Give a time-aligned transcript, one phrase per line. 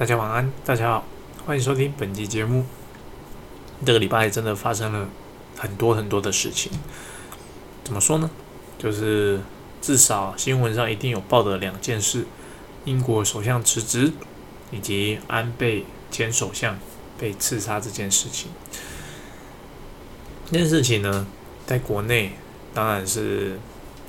[0.00, 1.04] 大家晚安，大家好，
[1.44, 2.64] 欢迎收听本期节目。
[3.84, 5.06] 这个礼拜真的发生了
[5.58, 6.72] 很多很多的事情，
[7.84, 8.30] 怎么说呢？
[8.78, 9.42] 就是
[9.82, 12.24] 至少新闻上一定有报的两件事：
[12.86, 14.10] 英国首相辞职，
[14.70, 16.78] 以及安倍前首相
[17.18, 18.50] 被刺杀这件事情。
[20.50, 21.26] 这件事情呢，
[21.66, 22.32] 在国内
[22.72, 23.60] 当然是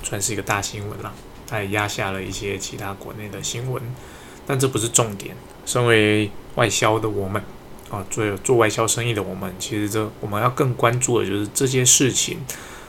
[0.02, 1.12] 算是一个大新闻了，
[1.46, 3.82] 它也压下了一些其他国内的新闻，
[4.46, 5.36] 但这不是重点。
[5.64, 7.42] 身为外销的我们，
[7.90, 12.38] 啊，做做外销生意的我们，其实这我们要更关注的就是这些事情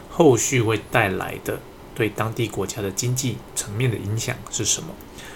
[0.09, 1.59] 后续会带来的
[1.93, 4.89] 对当地国家的经济层面的影响是什么。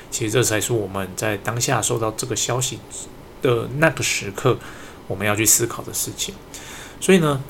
[0.09, 2.79] 其实这才是我们在当下收到这个消息
[3.41, 4.57] 的那个时刻，
[5.07, 6.33] 我们要去思考的事情。
[6.99, 7.41] 所以呢。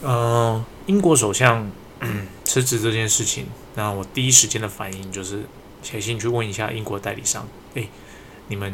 [0.00, 1.68] 呃，英国首相
[2.44, 5.42] 辞职这件事情，那我第一时间的反应就是
[5.82, 7.88] 写信去问一下英国代理商，诶，
[8.46, 8.72] 你们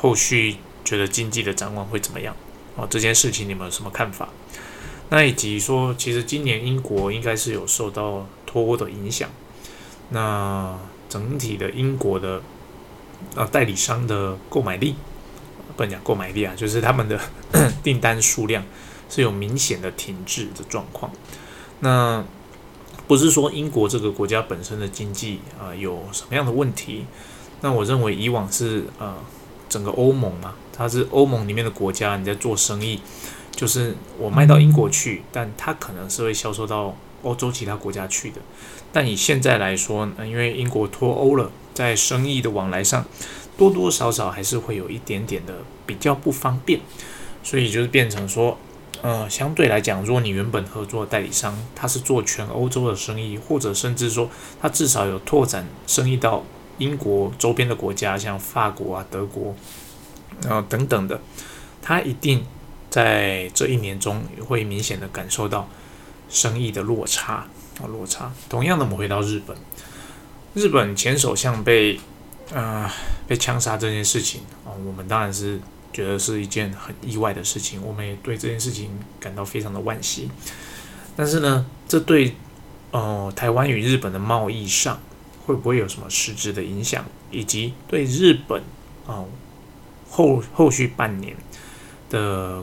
[0.00, 2.34] 后续觉得经济的展望会怎么样？
[2.76, 4.28] 哦，这件事情你们有什么看法？
[5.10, 9.28] 那以及说，其实今年英国应该是有受到脱欧的影响，
[10.10, 12.40] 那整体的英国的
[13.34, 14.94] 呃代理商的购买力，
[15.76, 17.20] 不能讲购买力啊，就是他们的
[17.82, 18.64] 订单数量。
[19.10, 21.10] 是有明显的停滞的状况，
[21.80, 22.22] 那
[23.06, 27.06] 不是说英国这个国家本身的经济啊有什么样的问题？
[27.62, 29.16] 那我认为以往是呃
[29.68, 33.00] 整个欧盟嘛，它是欧盟里面的国家，你在做生意，
[33.50, 38.40] 就是我卖到英国去，但它可能是会销售到欧洲其他国家去的。
[38.92, 43.04] 但以现在来说，因为英国脱欧了，在生意的往来上
[43.56, 45.54] 多多少少还是会有一点点的
[45.86, 46.80] 比较不方便，
[47.42, 48.56] 所以就是变成说。
[49.00, 54.28] 呃，相对来讲，如果你原本合作代理商他是做全欧洲的生意，或者甚至说
[54.60, 56.42] 他至少有拓展生意到
[56.78, 59.54] 英国周边的国家，像法国啊、德国，
[60.48, 61.20] 啊等等的，
[61.82, 62.44] 他一定
[62.88, 65.68] 在这一年中会明显的感受到
[66.30, 67.46] 生意的落差
[67.80, 68.32] 啊落差。
[68.48, 69.56] 同样的，我们回到日本，
[70.54, 72.00] 日本前首相被
[72.52, 72.90] 呃
[73.26, 75.60] 被枪杀这件事情啊，我们当然是。
[75.90, 80.30] 觉得是一件很意外的事情，我们也对这件事情感到非常的惋惜。
[81.16, 82.36] 但是呢，这对
[82.92, 85.00] 呃台湾与日本的贸易上
[85.48, 88.62] 会不会有什么实质的影响，以及对日本
[89.06, 89.24] 啊
[90.10, 91.34] 后后续半年
[92.10, 92.62] 的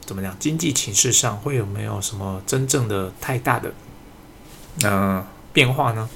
[0.00, 3.72] 怎么讲经济情势上会有没有什么真正的太大的
[4.82, 6.10] 呃变化呢？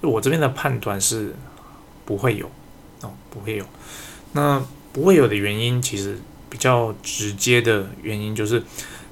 [0.00, 1.34] 我这边的判断是
[2.04, 2.48] 不会有
[3.00, 3.66] 哦，不会有。
[4.32, 6.16] 那不会有的原因，其实
[6.48, 8.62] 比较直接的原因就是，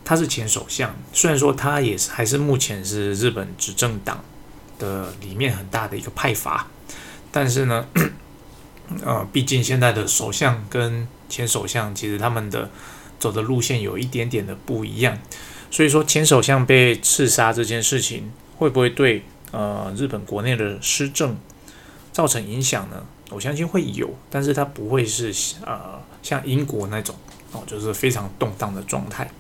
[0.05, 0.95] 他是前首相。
[1.13, 4.25] 虽然说他也是还是目前是日本执政党
[4.79, 6.67] 的里面很大的一个派阀，
[7.31, 7.87] 但是呢，
[9.05, 12.71] 呃，毕竟现在的首相跟前首相其实他们的
[13.19, 15.19] 走的路线有一点点的不一样。
[15.71, 19.23] 所以说，前首相被刺杀这件事情，会不会对
[19.53, 21.37] 呃日本国内的施政
[22.11, 23.05] 造成影响呢？
[23.31, 25.35] 我相信会有，但是它不会是
[25.67, 27.15] 呃像英国那种
[27.53, 29.31] 哦，就是非常动荡的状态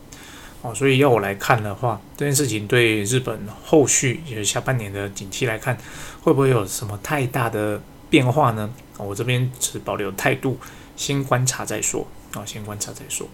[0.63, 0.75] 哦。
[0.75, 5.77] 所以要我来看的话，这件事情对日本后续就是下半年的景气来看，
[6.23, 7.81] 会不会有什么太大的
[8.11, 8.71] 变化呢？
[8.97, 10.59] 我这边持保留态度，
[10.97, 13.29] 先观察再说啊，先观察再说。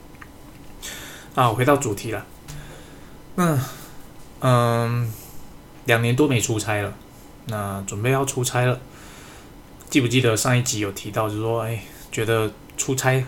[1.35, 2.25] 啊，回到主题了，
[3.35, 3.59] 那
[4.41, 5.13] 嗯，
[5.87, 6.95] 两年多没出差了，
[7.47, 8.79] 那准备要出差了。
[9.91, 11.83] 记不记得上一集有提到，就是说，哎，
[12.13, 13.25] 觉得出差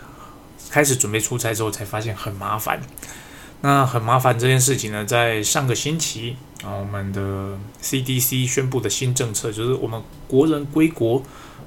[0.71, 2.81] 开始准备出差之后，才发现很麻烦。
[3.62, 11.22] 那很麻烦这件事情呢，在上个星期啊，我们的 CDC 宣布的新政策，就是我们国人归国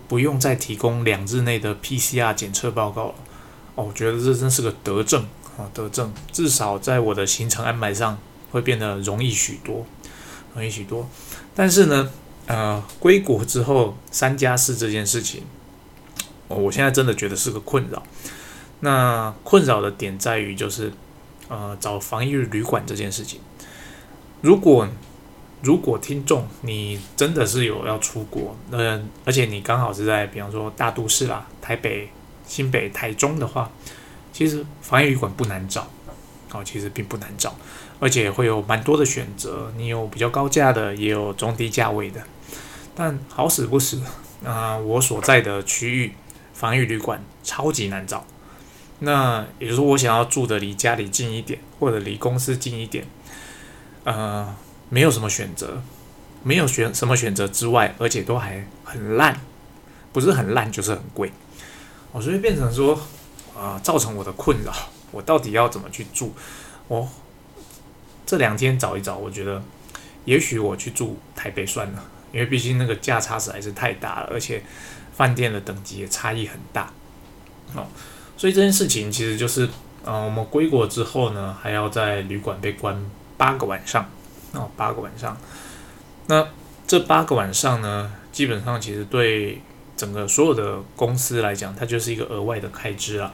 [0.08, 3.16] 不用再提供两日内的 PCR 检测报告了。
[3.76, 5.24] 哦，我觉得这真是个德政
[5.58, 8.18] 啊，德政，至少在我的行程安排上
[8.52, 9.86] 会变得容易许多，
[10.54, 11.10] 容易许多。
[11.56, 12.10] 但是呢？
[12.48, 15.44] 呃，归国之后三加四这件事情，
[16.48, 18.02] 我现在真的觉得是个困扰。
[18.80, 20.92] 那困扰的点在于，就是
[21.50, 23.42] 呃，找防疫旅馆这件事情。
[24.42, 24.88] 如果
[25.62, 32.10] 如果听众你真的是有要出国，那而且你刚好是在比方说大都市啦，台北、
[32.48, 33.70] 新北、台中的话，
[34.32, 35.86] 其实防疫旅馆不难找，
[36.54, 37.54] 哦，其实并不难找，
[38.00, 39.74] 而且会有蛮多的选择。
[39.76, 42.22] 你有比较高价的，也有中低价位的。
[42.96, 44.02] 但好死不死
[44.46, 44.78] 啊！
[44.78, 46.14] 我所在的区域
[46.54, 48.26] 防御旅馆超级难找。
[49.00, 53.06] 那也就是说，我想要住的离家里近一点，或者离公司近一点，
[54.04, 54.56] 呃，
[54.90, 55.82] 没有什么选择，
[56.44, 59.40] 没有选什么选择之外，而且都还很烂，
[60.12, 61.32] 不是很烂就是很贵。
[62.12, 63.00] 哦，所以变成说
[63.58, 64.74] 啊，造成我的困扰，
[65.12, 66.34] 我到底要怎么去住？
[66.88, 67.08] 我
[68.26, 69.62] 这两天找一找，我觉得
[70.26, 72.04] 也许我去住台北算了，
[72.34, 74.62] 因为毕竟那个价差实在是太大了，而且
[75.16, 76.92] 饭店的等级也差异很大。
[77.76, 77.86] 哦，
[78.40, 79.68] 所以这件事情其实就是，
[80.06, 82.98] 呃，我们归国之后呢，还要在旅馆被关
[83.36, 84.10] 八个晚上，
[84.54, 85.38] 哦，八个晚上。
[86.28, 86.48] 那
[86.88, 89.62] 这八个晚上呢，基本上其实对
[89.98, 93.34] 整个所有的公司来讲，它就是一个额外的开支啊。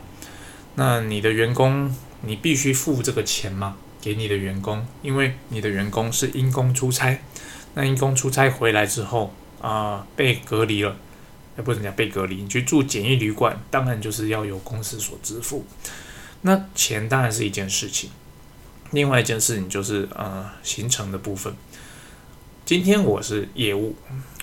[0.74, 3.76] 那你的员工，你必须付这个钱吗？
[4.02, 7.22] 给你的员工，因为你的员工是因公出差，
[7.76, 9.32] 那因公出差回来之后
[9.62, 10.96] 啊，被隔离了。
[11.58, 15.66] 也不能讲被隔离，你去住简易旅馆，当然就是要由公司所支付。
[16.42, 18.10] 那钱当然是一件事情，
[18.92, 21.54] 另外一件事情就是呃行程的部分。
[22.66, 23.96] 今天我是业务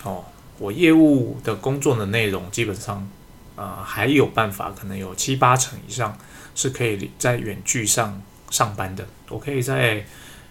[0.03, 0.25] 哦，
[0.57, 3.07] 我业务的工作的内容基本上
[3.55, 6.17] 啊还有办法，可能有七八成以上
[6.55, 9.07] 是可以在远距上上班的。
[9.29, 10.05] 我可以在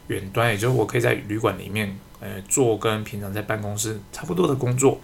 [0.08, 1.98] 远端，也就是我可以在旅馆里面。
[2.24, 5.00] 呃，做跟平常在办公室差不多的工作，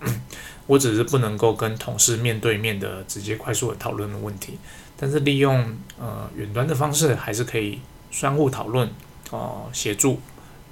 [0.68, 4.56] 我只是不能够跟同事面对面的直接快速的讨论的问题，
[4.96, 7.80] 但是利用呃远端的方式，还是可以
[8.12, 8.88] 相互讨论
[9.30, 10.20] 哦，协助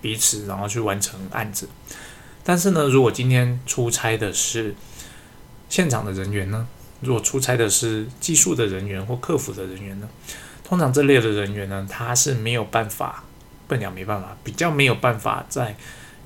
[0.01, 1.69] 彼此，然后去完成案子。
[2.45, 4.73] 但是呢，如果今天出差的是
[5.69, 6.69] 现场的人员呢，
[7.01, 10.09] 如果出差的是技术的人员或客服的人员呢，
[10.63, 13.25] 通常这类的人员呢，他是没有办法，
[13.67, 15.75] 笨鸟没办法，比较没有办法在。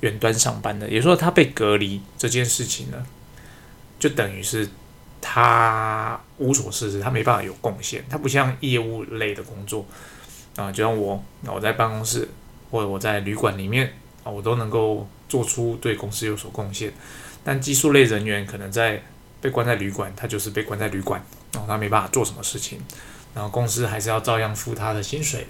[0.01, 3.05] 远端上班的，也就是说他被隔离这件事情呢，
[4.01, 4.67] 就等于是
[5.21, 8.03] 他无所事事，他没办法有贡献。
[8.09, 9.85] 他不像业务类的工作
[10.55, 12.27] 啊，就像我，我在办公室
[12.71, 13.93] 或者我在旅馆里面
[14.23, 16.91] 啊，我都能够做出对公司有所贡献。
[17.43, 18.99] 但技术类人员可能在
[19.39, 22.81] 被关在旅馆，他就是被关在旅馆，然后他没办法做什么事情，
[23.35, 25.45] 然后公司还是要照样付他的薪水，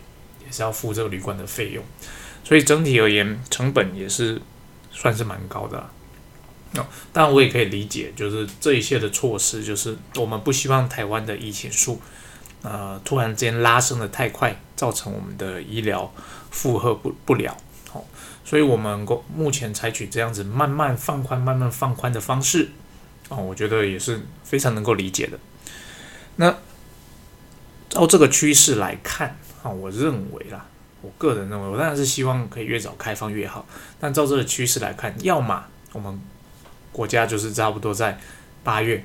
[0.46, 1.82] 也是要付这个旅馆的费用。
[2.44, 4.42] 所以整体而言，成本也是
[4.92, 5.90] 算是蛮高的。
[6.76, 12.00] 哦，当然我也可以理解，就是这一切的措施，就是我们不希望台湾的疫情数，
[12.62, 16.12] 呃，突然间拉升的太快，造成我们的医疗
[16.50, 17.58] 负荷不不了。
[17.90, 18.06] 好，
[18.46, 22.70] 所以我们目前采取这样子慢慢放宽、慢慢放宽的方式，
[23.30, 25.38] 哦，我觉得也是非常能够理解的。
[26.38, 26.56] 那
[27.90, 30.66] 照这个趋势来看，啊，我认为啦。
[31.04, 33.66] 我个人认为，我当然是希望可以越早开放越好。
[34.00, 36.22] 但照这个趋势来看，要么我们
[36.92, 38.20] 国家就是差不多在
[38.64, 39.04] 八月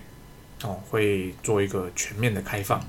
[0.63, 2.85] 哦会做一个全面的开放，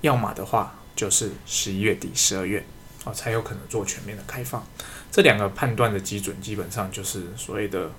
[0.00, 2.64] 要么的话就是十一月底、十二月
[3.04, 4.64] 哦才有可能做全面的开放。
[5.10, 7.90] 这两个判断的基准基本上就是所谓的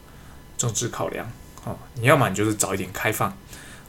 [0.58, 1.30] 政治考量
[1.66, 1.78] 哦。
[1.96, 3.36] 你要么你就是早一点开放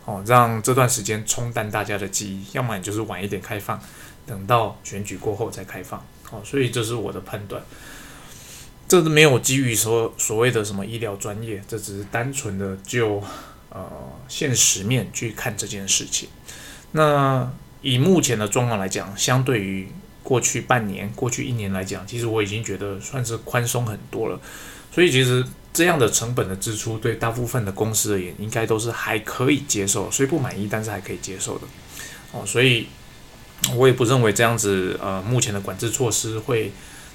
[0.05, 3.81] 哦，让这段时间冲淡大家的记忆；要么你就是晚一点开放，
[4.27, 6.05] 等到选举过后再开放。
[6.33, 7.63] 哦，所以这是我的判断，
[8.93, 13.23] 这是没有基于说所谓的什么医疗专业，这只是单纯的就
[13.71, 13.91] 呃
[14.29, 16.29] 现实面去看这件事情。
[16.91, 17.51] 那
[17.81, 19.89] 以目前的状况来讲，相对于
[20.23, 24.39] 过去半年、过去一年来讲，其实我已经觉得算是宽松很多了。
[24.95, 25.43] 所以其实
[25.73, 31.65] 这样的成本的支出，对大部分的公司而言，应该都是还可以接受，虽不满意，但是还可以接受的。
[32.33, 32.89] 哦，所以。
[33.77, 36.73] 我也不认为这样子，呃，目前的管制措施会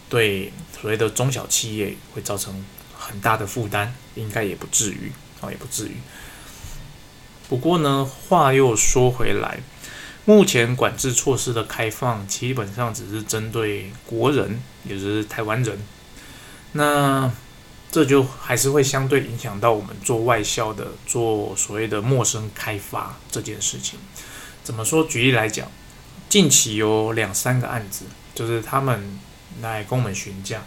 [0.07, 0.49] 对
[0.81, 2.63] 所谓的中小企业会造成
[2.97, 5.95] 很大的负担，应该也不至于，哦，也不至于。
[7.49, 9.59] 不过呢，话又说回来，
[10.25, 15.79] 目前管制措施的开放基本上只是针对国人，也就是台湾人，
[16.73, 17.31] 那
[17.91, 23.97] 这就还是会相对影响到我们做外销的，做所谓的陌生开发这件事情。
[24.63, 25.03] 怎么说？
[25.05, 25.69] 举例来讲。
[26.29, 28.03] 近期有两三个案子，
[28.35, 29.17] 就是他们
[29.61, 30.63] 来跟我们询价，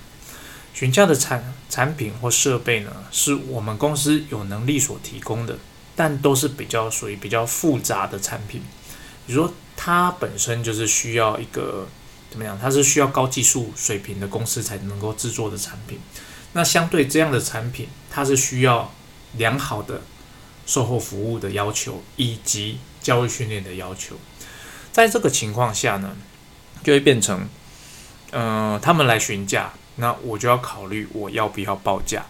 [0.75, 5.59] 询价的产产品或设备呢，是我们公司有能力所提供的，
[5.95, 8.63] 但都是比较属于比较复杂的产品，
[9.27, 11.89] 比如说它本身就是需要一个
[12.31, 15.99] 怎么样，它是需要高技术水平的公司才能够制作的产品，
[16.53, 18.93] 那相对这样的产品，它是需要
[19.37, 20.03] 良好的
[20.67, 24.17] 售后服务的要求以及教育训练的要求。
[24.93, 26.17] 在这个情况下呢，
[26.83, 27.49] 就会变成，
[28.31, 32.25] 呃，他们来询价，那我就要考虑我要不要报价，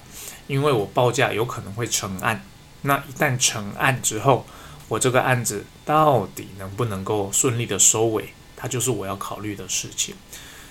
[0.46, 2.44] 因为我报价有可能会成案。
[2.82, 4.46] 那一旦成案之后，
[4.88, 10.14] 我这个案子到底能不能够顺利的收尾，它就是我要考虑的事情。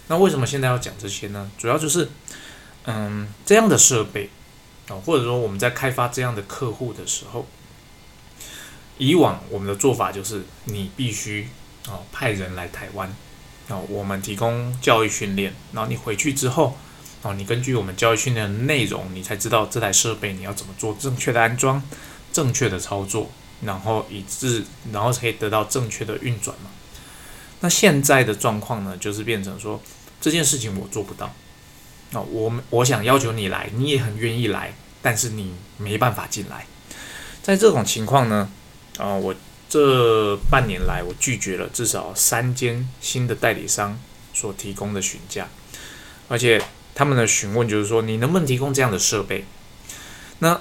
[0.07, 1.51] 那为什么现在要讲这些呢？
[1.57, 2.09] 主要就是，
[2.85, 4.29] 嗯，这样的设备
[4.87, 7.45] 啊，或者说我们在开发这样的客户的时候。
[8.97, 11.47] 以往我们的做法就是你必须
[11.87, 13.15] 哦派人来台湾，
[13.69, 16.75] 哦我们提供教育训练，然后你回去之后，
[17.21, 21.81] 哦你根据我们教育训练的内容，你才知道这台设备你要怎么做正确的安装、
[22.33, 23.29] 正确的操作，
[23.61, 26.69] 然后以致然后可以得到正确的运转嘛。
[27.61, 29.81] 那现在的状况呢，就是变成说
[30.21, 31.33] 这件事情我做不到，
[32.11, 36.65] 那我们我想要求你来，你也很愿意来，但是你没办法进来。
[37.43, 38.49] 在这种情况呢，
[38.97, 39.35] 啊，我
[39.69, 43.97] 这半年来我拒绝了至少三间新的代理商
[44.33, 45.47] 所提供的询价，
[46.27, 46.61] 而且
[46.93, 49.45] 他们的询问就是说你能不能提供这样的设备？
[50.39, 50.59] 那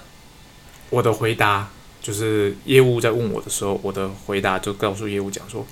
[0.90, 1.70] 我的回答
[2.02, 5.66] 就是业务在问我的时候，我的回答就告诉业务讲说。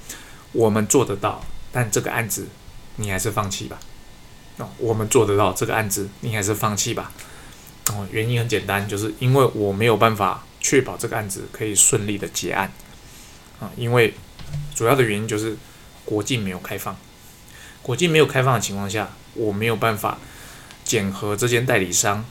[0.52, 2.47] 我们做得到，但这个案子
[2.97, 3.78] 你还是放弃吧。
[4.57, 7.12] 哦，我们做得到这个案子，你还是放弃吧。
[7.90, 12.73] 哦，原因很简单，就是因为我没有办法确保这个案子可以顺利的结案。
[13.61, 14.15] 啊，因为
[14.75, 15.57] 主要的原因就是
[16.05, 16.97] 国境没有开放。
[17.83, 20.19] 国境没有开放的情况下，我没有办法
[20.85, 22.25] 检核这间代理商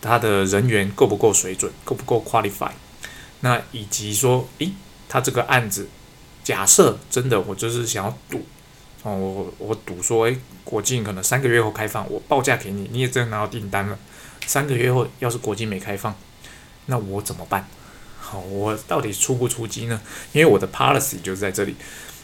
[0.00, 2.70] 他的人员够不够水准，够不够 qualify。
[3.40, 4.72] 那以及说，诶，
[5.08, 5.88] 他这个案子。
[6.44, 8.44] 假设真的，我就是想要赌
[9.04, 13.96] 哦，我我赌说，诶，国境可能三个月后开放，我报价给你，你也真的拿到订单了。
[14.44, 16.12] 三个月后要是国境没开放，
[16.86, 17.68] 那我怎么办？
[18.32, 20.00] 好，我到底出不出击呢？
[20.32, 21.76] 因为我的 policy 就是在这里，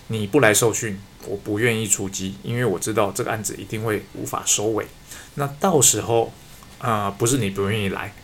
[0.07, 4.87] 你不来受训，我不愿意出击，因为我知道这个案子一定会无法收尾。
[5.35, 6.33] 那到时候
[6.79, 8.15] 啊，不是你不愿意来，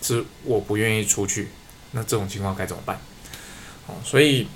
[0.00, 1.48] 是我不愿意出去，
[1.90, 3.00] 那这种情况该怎么办？
[3.88, 4.46] 哦，所以。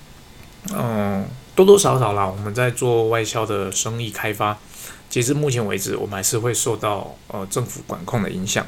[0.72, 1.26] 嗯，
[1.56, 4.56] 多多少少啦，我们在做外销的生意开发，
[5.10, 8.64] 截至目前为止，我们还是会受到呃政府管控的影响。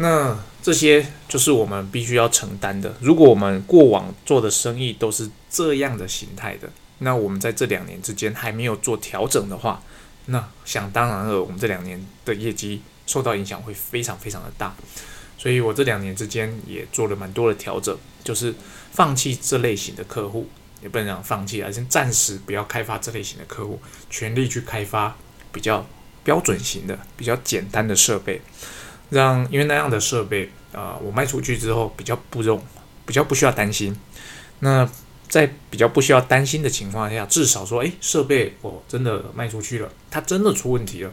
[0.00, 2.94] 那这些就是我们必须要承担的。
[3.00, 9.82] 如果我们过往做的生意都是这样的形态的，那我们在这两年之间还没有做调整的话，
[10.26, 14.74] 那想当然了，我们这两年的业绩受到影响会非常非常的大。
[15.36, 18.54] 所以我这两年之间也做了蛮多的调整，就是
[18.92, 20.48] 放弃这类型的客户。
[20.80, 25.16] 也不能讲放弃，而是暂时不要开发这类型的客户，全力去开发
[25.50, 25.84] 比较
[26.22, 28.40] 标准型的、比较简单的设备，
[29.10, 32.62] 让因为那样的设备啊，我卖出去之后比较不用，
[33.06, 33.96] 比较不需要担心。
[34.60, 34.88] 那
[35.28, 41.12] 在比较不需要担心的情况下，至少说，诶，设备我真的卖出去了，它真的出问题了，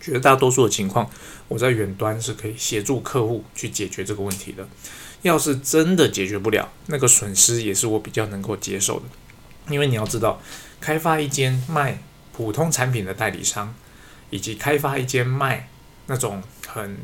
[0.00, 1.10] 绝大多数的情况，
[1.48, 4.68] 我在远端是可以协助客户去解决这个问题的。
[5.22, 9.06] 要是真的解决不了，那个损失也是我比较能够接受的，
[9.68, 10.40] 因为你要知道，
[10.80, 12.00] 开发一间卖
[12.32, 13.74] 普通产品的代理商，
[14.30, 15.68] 以及开发一间卖
[16.06, 16.96] 那种很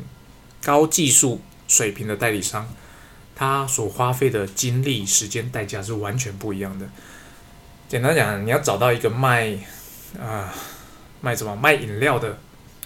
[0.65, 2.67] 高技术水平的代理商，
[3.35, 6.89] 他所花费的精力、时间、代价是完全不一样的。
[7.87, 9.55] 简单讲，你要找到一个卖
[10.19, 10.51] 啊
[11.21, 12.39] 卖什么卖饮料的，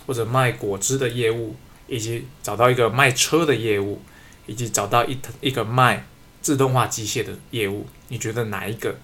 [0.06, 1.56] 或者卖果汁的业务，
[1.88, 4.02] 以及找到一个卖车的业务。
[4.50, 6.04] 以及找到一一个卖
[6.42, 8.98] 自动化机械的业务，你觉得哪一个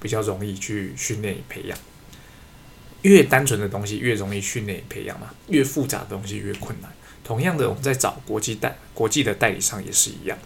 [0.00, 1.76] 比较容易去训练与培养？
[3.02, 6.88] 越单纯的东西越容易训练培养嘛，越复杂的东西越困难。
[7.24, 10.38] 同样的，我们在找国际代国际的代理商也是一样。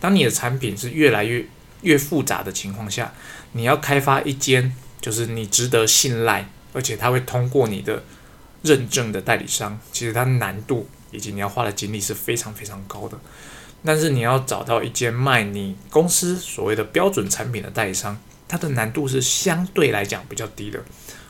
[0.00, 1.46] 当你的产品是越来越
[1.82, 3.12] 越复杂的情况下，
[3.52, 8.02] 你要开发一间就是你值得信赖，而且他会通过你的
[8.62, 13.18] 认证的代理商，其实它难度以及你要花的精力是非常非常高的。
[13.84, 18.16] 但是你要找到一间卖你公司所谓的标准产品的代理商，
[18.48, 20.80] 它的难度是相对来讲比较低的。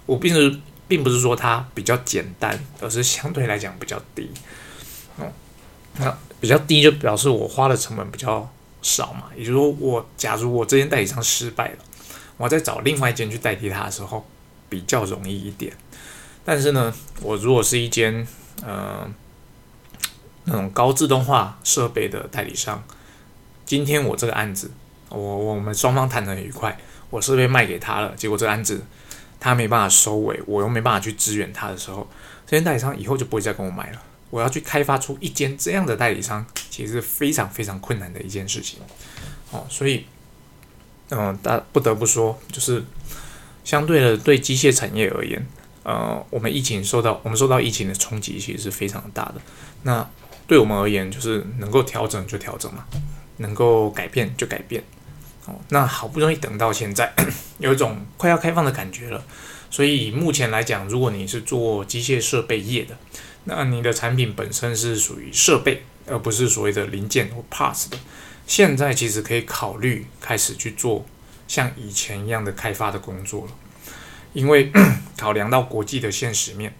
[0.04, 4.30] 我并不是并不是说它比较简单，而是相对来讲比较低。
[5.18, 5.30] 哦，
[5.98, 8.48] 那比较低就表示我花的成本比较
[8.82, 9.24] 少嘛。
[9.36, 11.78] 也就是说，我假如我这间代理商失败了，
[12.36, 14.26] 我再找另外一间去代替他的时候
[14.68, 15.72] 比较容易一点。
[16.44, 18.26] 但是呢，我如果是一间
[18.64, 19.10] 呃。
[20.44, 22.82] 那种高自动化设备的代理商，
[23.64, 24.72] 今天我这个案子，
[25.08, 26.76] 我我们双方谈得很愉快，
[27.10, 28.82] 我设备卖给他了，结果这个案子
[29.38, 32.08] 他没办法收尾，我又没办法去支援他的时候，
[32.44, 34.02] 这间代理商以后就不会再跟我买了。
[34.32, 38.78] 我要去开发出一间这样的代理商，其实是非常非常困难的一件事情。
[39.50, 40.06] 哦，所以，
[41.10, 42.82] 嗯，大不得不说，就是
[43.62, 45.46] 相对的对机械产业而言，
[45.82, 49.34] 呃，我们疫情受到我们受到疫情的冲击，其实是非常大的。
[49.82, 50.08] 那
[50.46, 52.86] 对我们而言，就是能够调整就调整嘛，
[53.36, 54.82] 能够改变就改变。
[55.44, 57.12] 哦，那好不容易等到现在，
[57.58, 59.22] 有一种快要开放的感觉了。
[59.70, 62.96] 所以目前来讲，如果你是做机械设备业的，
[63.44, 67.98] 那你的产品本身是属于设备，而不是所谓的零件或 parts 的，
[68.46, 71.04] 现在其实可以考虑开始去做
[71.48, 73.52] 像以前一样的开发的工作了，
[74.32, 74.70] 因为
[75.18, 76.72] 考量到国际的现实面，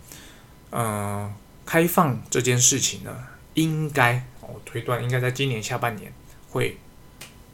[0.71, 1.33] 嗯，
[1.67, 3.11] 开放这件事情呢，
[3.55, 6.13] 应该我推断应该在今年下半年
[6.51, 6.79] 会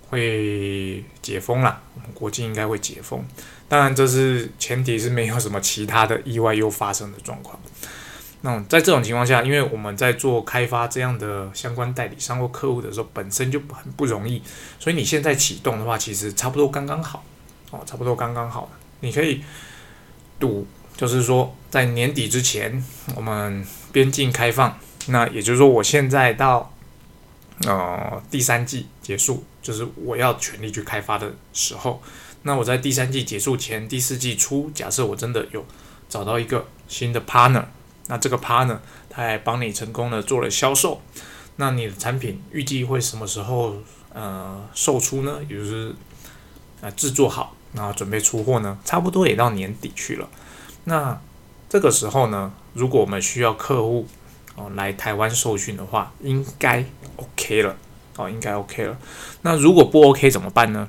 [0.09, 3.25] 会解封了，我们国际应该会解封，
[3.69, 7.59] 当然这是前提是没有什么其他的意外又发生的状况。
[8.43, 14.41] 那在这种情况下，因为我们在做开发这样的相关代理商或客户的时候，本身就很不容易，
[14.79, 17.25] 所以你现在启动的话，其实差不多刚刚好
[17.73, 18.71] 哦，差不多刚刚好。
[19.01, 19.43] 你可以
[20.39, 20.65] 赌，
[20.97, 22.81] 就是说在年底之前，
[23.17, 24.79] 我们边境开放，
[25.09, 26.73] 那也就是说，我现在到
[27.67, 32.01] 呃第三季结束，就是我要全力去开发的时候，
[32.43, 35.67] 那我在第三季结束前，第四季初，假设我真的有
[36.09, 37.65] 找到一个新的 partner。
[38.09, 41.01] 那这个 partner 他还帮你成功的做了销售，
[41.57, 43.77] 那你的产品预计会什么时候
[44.13, 45.39] 呃售出呢？
[45.49, 45.95] 也就是
[46.81, 48.79] 啊制作好，然后准备出货呢？
[48.85, 50.29] 差不多也到年底去了。
[50.85, 51.21] 那
[51.69, 54.07] 这个时候呢，如果我们需要客户
[54.57, 56.85] 哦来台湾受训的话，应该
[57.17, 57.77] OK 了
[58.17, 58.97] 哦，应该 OK 了。
[59.43, 60.89] 那如果不 OK 怎么办呢？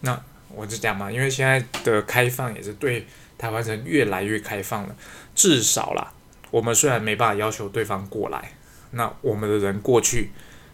[0.00, 3.06] 那我就讲嘛，因为现在的开放也是对
[3.38, 4.96] 台湾人越来越开放了，
[5.34, 6.12] 至少啦。
[6.50, 8.52] 我们虽然没办法要求对方过来，
[8.92, 10.30] 那我们的人过去，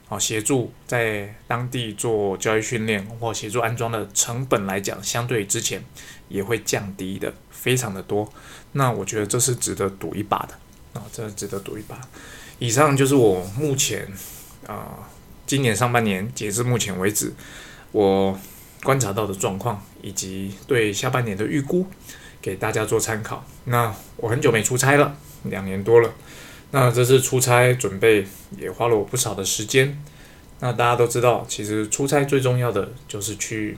[0.09, 5.83] 哦，协助在当地做教育训练或协助安装的成本来讲，相对之前
[6.29, 8.31] 也会降低的非常的多。
[8.73, 12.00] 那我觉得这是值得赌一把的啊，这是值得赌一把。
[12.59, 14.07] 以上就是我目前
[14.67, 15.09] 啊，
[15.47, 17.33] 今年上半年截至目前为止，
[17.91, 18.38] 我
[18.83, 21.87] 观察到的状况以及对下半年的预估，
[22.41, 23.45] 给大家做参考。
[23.64, 25.17] 那我很久没出差了。
[25.45, 26.13] 两年多了，
[26.71, 28.27] 那这次出差准备
[28.59, 30.03] 也花了我不少的时间。
[30.61, 33.77] 那大家都知道，其实出差最重要的就是去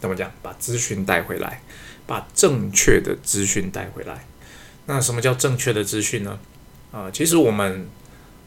[0.00, 1.62] 怎么讲，把资讯带回来，
[2.06, 4.26] 把正确的资讯带回来。
[4.86, 6.38] 那什么叫正确的资讯呢？
[6.90, 7.86] 啊，其实我们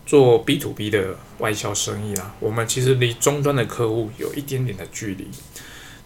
[0.05, 5.29] 做 B to B 的外销生意啦，我们其实离终端的客户有一点点的距离。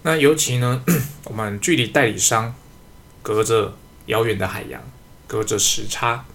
[0.03, 0.83] 那尤其呢，
[1.25, 2.53] 我们距离代理商
[3.23, 4.79] 隔着遥远的海洋。
[5.29, 6.25] 隔着时差，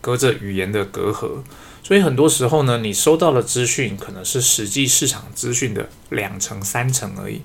[0.00, 1.42] 隔着语言的隔阂，
[1.82, 7.42] 所以很多时候呢，你收到的资讯可能是实际市场资讯的两成、三成而已。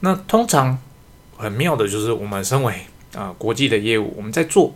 [0.00, 0.78] 那通常
[1.38, 4.74] 很妙的就是，我们身为啊国际的业务，我们在做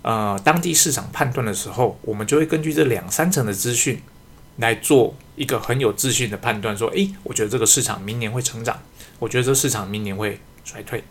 [0.00, 4.00] 呃当地市场判断的时候，我们就会根据这两三成的资讯
[4.56, 8.80] 来做一个很有自信的判断，说：诶，我觉得这个市场明年会成长，
[9.18, 11.04] 我觉得这市场明年会衰退。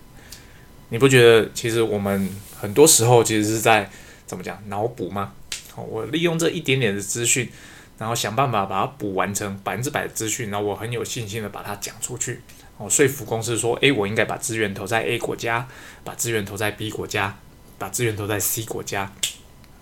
[0.93, 3.89] 你不觉得其实我们很多时候其实是在
[4.27, 5.33] 怎么讲脑补吗？
[5.75, 7.49] 哦，我利用这一点点的资讯，
[7.97, 12.41] 然后想办法把它补完成百分之百的资讯，然后我很有信心的把它讲出去，
[12.77, 15.67] 哦，说服公司说，诶，我应该把资源投在 A 国家，
[16.03, 17.39] 把资源投在 B 国家，
[17.79, 19.11] 把资源投在 C 国家，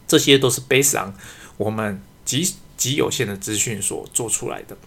[0.08, 1.14] 这些都是 based on
[1.58, 4.78] 我们极极有限的资讯所做出来的。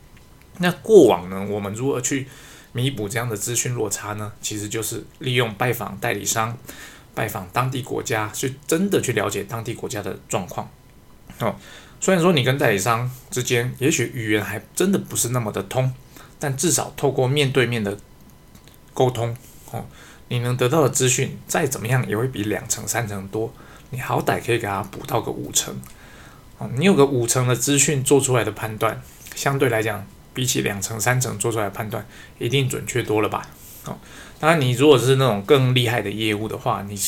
[0.57, 2.27] 那过往呢，我们如何去？
[2.75, 6.59] 弥补这样的资讯落差呢，其实就是利用拜访代理商、
[7.15, 10.69] 拜访当地国家，去真的去了解当地国家的状况。
[11.39, 11.55] 哦，
[12.01, 15.95] 虽然说你跟代理商之间也许语言还真的不是那么的通，
[16.41, 17.97] 但至少透过面对面的
[18.93, 19.37] 沟通，
[19.71, 19.87] 哦，
[20.27, 23.55] 你能得到的资讯再怎么样也会比两成、三成多。
[23.91, 25.81] 你好歹可以给他补到个五成。
[26.59, 29.01] 哦，你有个五成的资讯做出来的判断，
[29.37, 30.05] 相对来讲。
[30.35, 32.05] 比起两层三层做出来的判断，
[32.39, 33.49] 一定准确多了吧？
[33.87, 33.97] 哦，
[34.41, 36.99] 当然，你如果是那种更厉害的业务的话，你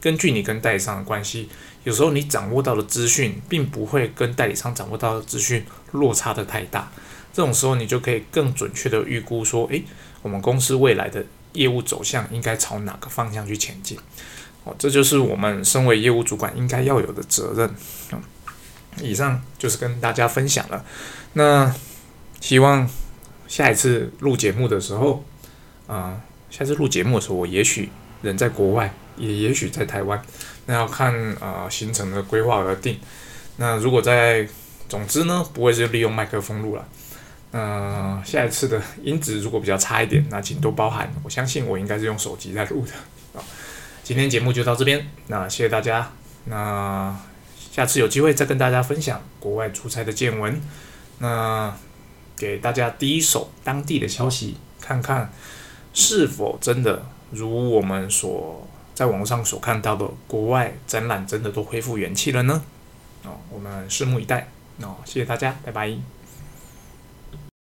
[0.00, 1.48] 根据你跟代理商的关系，
[1.84, 6.90] 有时候你掌握到的资讯，并不会跟代理商掌握到的资讯落差的太大。
[7.32, 9.84] 这种时候，你就可以更准确的预估说，诶，
[10.22, 13.98] 我们公司未来的业务走向应该朝哪个方向去前进？
[14.64, 17.70] 哦，这就是我们身为业务主管应该要有的责任。
[18.12, 18.22] 嗯，
[19.02, 20.84] 以上就是跟大家分享了。
[21.34, 21.74] 那。
[22.44, 22.86] 希望
[23.48, 25.24] 下一次录节目的时候，
[25.86, 27.88] 啊，下次录节目的时候，我也许
[28.20, 30.22] 人在国外，也也许在台湾，
[30.66, 32.98] 那要看啊行程的规划而定。
[33.56, 34.46] 那如果在，
[34.90, 36.86] 总之呢，不会是利用麦克风录了。
[37.52, 41.10] 嗯，下一次的音质如果比较差一点，那请多包涵。
[41.22, 43.40] 我相信我应该是用手机在录的。
[43.40, 43.42] 啊，
[44.02, 46.12] 今天节目就到这边，那谢谢大家。
[46.44, 47.16] 那
[47.72, 50.60] 下次有机会再跟大家分享国外出差的见闻。
[51.20, 51.74] 那。
[52.44, 55.32] 给大家第一手当地的消息，看看
[55.94, 62.62] 是否真的如我们所在网上所看到的，国外展览真的都恢复元气了呢？
[63.24, 64.48] 哦，我们拭目以待。
[64.82, 66.13] 哦，谢谢大家，拜拜。